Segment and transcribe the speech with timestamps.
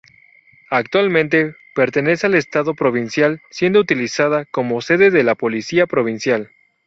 [0.71, 6.49] Actualmente pertenece al estado provincial, siendo utilizada como sede de la Policía Provincial.